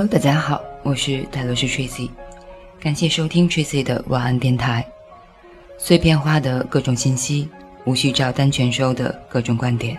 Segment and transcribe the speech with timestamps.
[0.00, 2.08] Hello，大家好，我是泰罗斯 Tracy，
[2.80, 4.82] 感谢收听 Tracy 的晚安电台。
[5.76, 7.46] 碎片化的各种信息，
[7.84, 9.98] 无需照单全收的各种观点，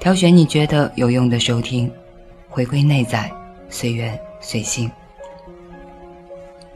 [0.00, 1.92] 挑选你觉得有用的收听，
[2.48, 3.30] 回归内在，
[3.68, 4.90] 随缘随性。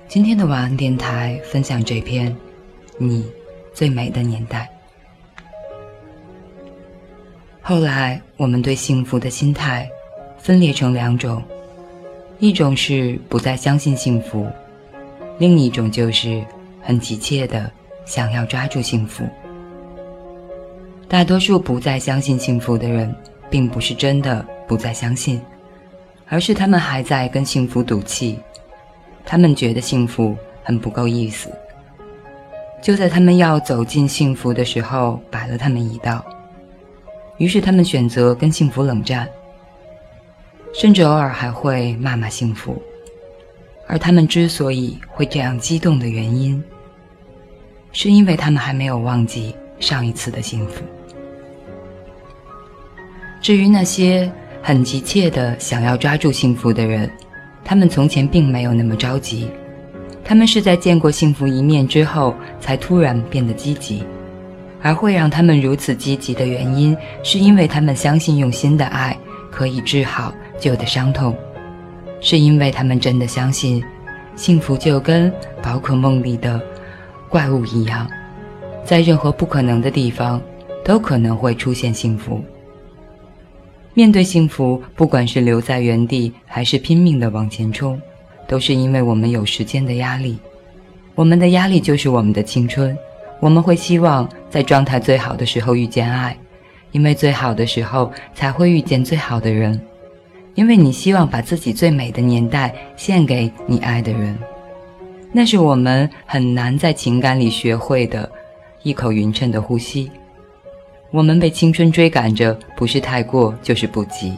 [0.06, 2.30] 今天的晚安电台分享这篇
[2.98, 3.32] 《你
[3.72, 4.68] 最美的年代》。
[7.62, 9.88] 后来，我们对幸福的心态
[10.36, 11.42] 分裂成两种。
[12.42, 14.48] 一种是不再相信幸福，
[15.38, 16.42] 另一种就是
[16.80, 17.70] 很急切的
[18.04, 19.24] 想要抓住幸福。
[21.06, 23.14] 大多数不再相信幸福的人，
[23.48, 25.40] 并不是真的不再相信，
[26.26, 28.40] 而是他们还在跟幸福赌气。
[29.24, 31.48] 他们觉得幸福很不够意思，
[32.82, 36.20] 就在他们要走进幸福的时候，摆了他们一道。
[37.38, 39.28] 于是他们选择跟幸福冷战。
[40.72, 42.80] 甚至偶尔还会骂骂幸福，
[43.86, 46.62] 而他们之所以会这样激动的原因，
[47.92, 50.82] 是因为他们还没有忘记上一次的幸福。
[53.40, 54.30] 至于那些
[54.62, 57.10] 很急切的想要抓住幸福的人，
[57.64, 59.50] 他们从前并没有那么着急，
[60.24, 64.02] 他们是在见过幸福一面之后才突然变得积极，
[64.80, 69.14] 而会让他们如此积极的原因，是因为他们相信用心的爱
[69.50, 70.32] 可以治好。
[70.62, 71.36] 旧的伤痛，
[72.20, 73.82] 是因为他们真的相信，
[74.36, 76.62] 幸福就跟宝可梦里的
[77.28, 78.08] 怪物一样，
[78.84, 80.40] 在任何不可能的地方，
[80.84, 82.40] 都可能会出现幸福。
[83.92, 88.00] 面对幸福，不管是留在原地，还是拼命的往前冲，
[88.46, 90.38] 都是因为我们有时间的压力。
[91.16, 92.96] 我们的压力就是我们的青春，
[93.40, 96.38] 我们会希望在状态最好的时候遇见爱，
[96.92, 99.78] 因为最好的时候才会遇见最好的人。
[100.54, 104.38] 因为你希望把自己最美的年代献给你爱的人，
[105.32, 108.30] 那是我们很难在情感里学会的，
[108.82, 110.10] 一口匀称的呼吸。
[111.10, 114.36] 我们被青春追赶着，不是太过就是不急，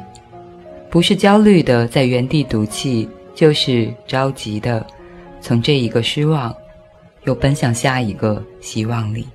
[0.89, 4.87] 不是焦虑的在原地赌气，就是着急的
[5.41, 6.55] 从这一个失望，
[7.25, 9.27] 又奔向下一个希望里。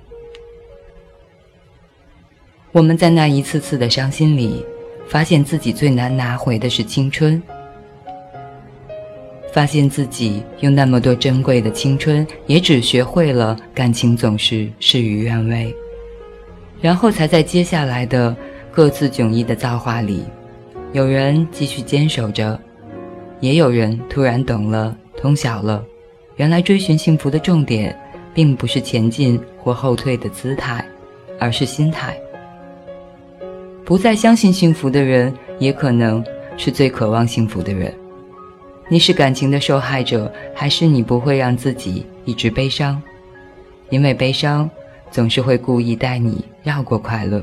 [2.72, 4.64] 我们在那一次次的伤心里。
[5.10, 7.42] 发现自己最难拿回的是青春，
[9.52, 15.74] 发现自己用那么多珍贵的青春，也只学会了感情总是事与愿违，
[16.80, 18.34] 然后才在接下来的
[18.70, 20.22] 各自迥异的造化里，
[20.92, 22.56] 有人继续坚守着，
[23.40, 25.84] 也有人突然懂了、通晓了，
[26.36, 27.98] 原来追寻幸福的重点，
[28.32, 30.84] 并不是前进或后退的姿态，
[31.40, 32.16] 而是心态。
[33.90, 36.24] 不再相信幸福的人，也可能
[36.56, 37.92] 是最渴望幸福的人。
[38.88, 43.02] 你是感情的受害者，还是你不会让自己一直悲伤？
[43.88, 44.70] 因为悲伤
[45.10, 47.42] 总是会故意带你绕过快乐，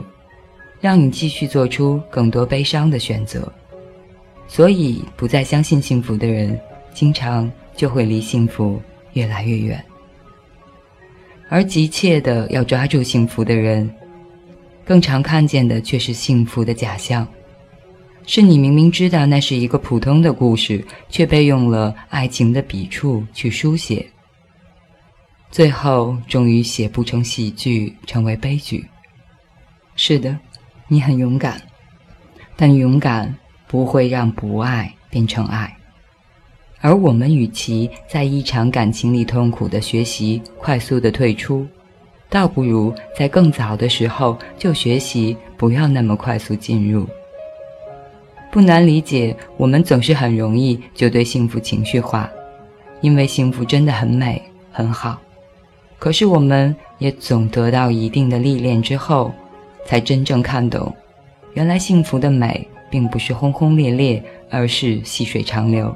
[0.80, 3.52] 让你继续做出更多悲伤的选择。
[4.48, 6.58] 所以，不再相信幸福的人，
[6.94, 8.82] 经常就会离幸福
[9.12, 9.84] 越来越远。
[11.50, 13.94] 而急切的要抓住幸福的人。
[14.88, 17.28] 更常看见的却是幸福的假象，
[18.26, 24.08] 是你明明知道那是一个普通的故事，却被用了爱情的笔触去书写，
[25.52, 28.86] 最后终于写不成喜剧，成为悲剧。
[29.98, 30.38] 是的，
[30.88, 31.62] 你很勇敢，
[32.56, 33.36] 但勇敢
[33.68, 35.76] 不会让不爱变成爱。
[36.80, 41.68] 而我们与其在一场感情里痛苦的学习，快速的退出。
[42.30, 47.08] 倒不如在更早的时候就学习，不要那么快速进入。
[48.52, 52.30] 不难理解，我们总是很容易就对幸福情绪化，
[53.02, 54.42] 因为幸福真的很美
[54.72, 55.20] 很好。
[56.00, 59.32] 可是我们也总得到一定的历练之后，
[59.86, 60.94] 才真正看懂，
[61.54, 65.96] 原来幸福的美并不是轰轰烈烈，而是细水长流。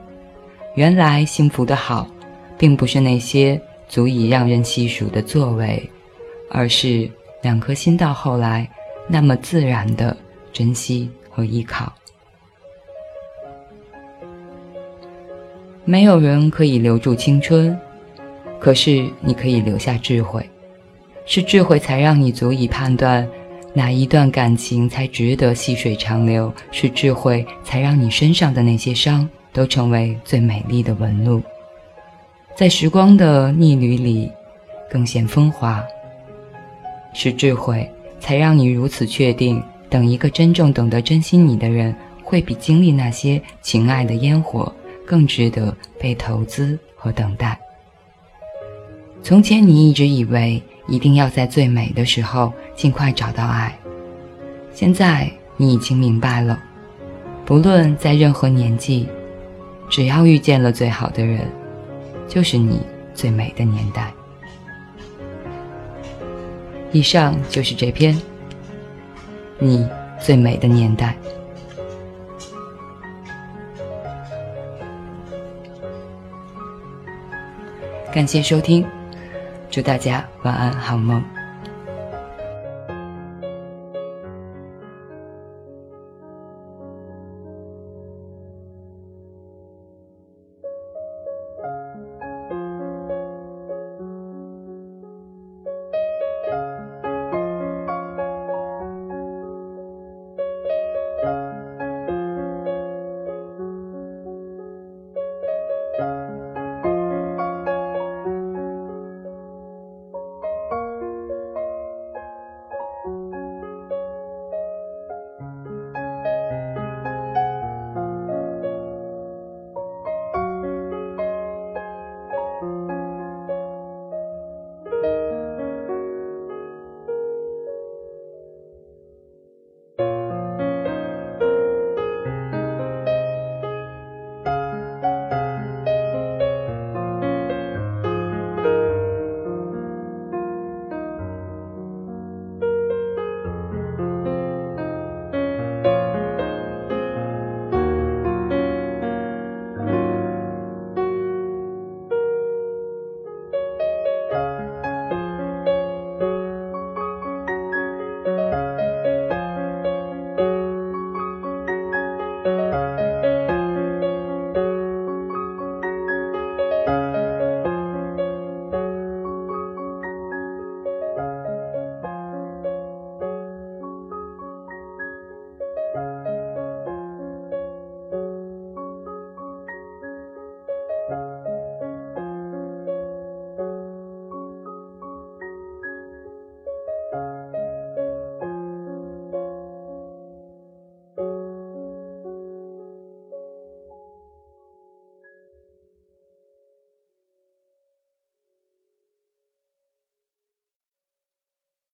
[0.75, 2.07] 原来幸福的好，
[2.57, 5.89] 并不是那些足以让人细数的作为。
[6.51, 7.09] 而是
[7.41, 8.69] 两颗心到后来
[9.07, 10.15] 那么自然的
[10.53, 11.91] 珍惜和依靠。
[15.83, 17.75] 没有人可以留住青春，
[18.59, 20.47] 可是你可以留下智慧。
[21.25, 23.27] 是智慧才让你足以判断
[23.73, 26.53] 哪一段感情才值得细水长流。
[26.71, 31.41] 是智慧才让你身上的那些伤都成为最美丽的纹路，
[32.55, 34.31] 在时光的逆旅里
[34.89, 35.83] 更显风华。
[37.13, 44.73] 是智慧，才让你如此确定，等一个真正懂得珍惜你的人，会比经历那些情爱的烟火
[45.05, 47.59] 更值得被投资和等待。
[49.23, 53.77] 从前，你一直以为一定要在最美的时候尽快找到爱，
[54.73, 56.59] 现在你已经明白了，
[57.45, 59.07] 不论在任何年纪，
[59.89, 61.41] 只要遇见了最好的人，
[62.27, 62.79] 就是你
[63.13, 64.11] 最美的年代。
[66.91, 68.13] 以上就是这篇
[69.59, 69.87] 《你
[70.19, 71.15] 最美的年代》。
[78.13, 78.85] 感谢收听，
[79.69, 81.23] 祝大家晚安好梦。